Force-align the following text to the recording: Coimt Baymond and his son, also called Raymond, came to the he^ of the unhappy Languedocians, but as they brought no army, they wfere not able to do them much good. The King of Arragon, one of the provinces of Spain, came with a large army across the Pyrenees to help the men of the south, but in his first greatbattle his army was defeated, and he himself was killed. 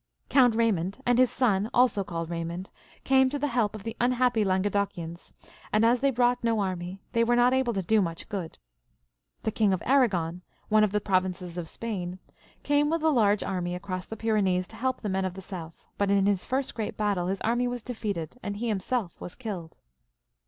Coimt 0.31 0.55
Baymond 0.55 0.99
and 1.05 1.19
his 1.19 1.29
son, 1.29 1.69
also 1.75 2.03
called 2.03 2.31
Raymond, 2.31 2.71
came 3.03 3.29
to 3.29 3.37
the 3.37 3.45
he^ 3.49 3.71
of 3.75 3.83
the 3.83 3.95
unhappy 4.01 4.43
Languedocians, 4.43 5.35
but 5.71 5.83
as 5.83 5.99
they 5.99 6.09
brought 6.09 6.43
no 6.43 6.59
army, 6.61 7.03
they 7.11 7.23
wfere 7.23 7.35
not 7.35 7.53
able 7.53 7.71
to 7.71 7.83
do 7.83 7.97
them 7.97 8.05
much 8.05 8.27
good. 8.27 8.57
The 9.43 9.51
King 9.51 9.73
of 9.73 9.83
Arragon, 9.85 10.41
one 10.69 10.83
of 10.83 10.91
the 10.91 11.01
provinces 11.01 11.55
of 11.55 11.69
Spain, 11.69 12.17
came 12.63 12.89
with 12.89 13.03
a 13.03 13.09
large 13.09 13.43
army 13.43 13.75
across 13.75 14.07
the 14.07 14.17
Pyrenees 14.17 14.65
to 14.69 14.75
help 14.75 15.01
the 15.01 15.07
men 15.07 15.23
of 15.23 15.35
the 15.35 15.39
south, 15.43 15.75
but 15.99 16.09
in 16.09 16.25
his 16.25 16.45
first 16.45 16.73
greatbattle 16.73 17.29
his 17.29 17.39
army 17.41 17.67
was 17.67 17.83
defeated, 17.83 18.39
and 18.41 18.57
he 18.57 18.69
himself 18.69 19.21
was 19.21 19.35
killed. 19.35 19.77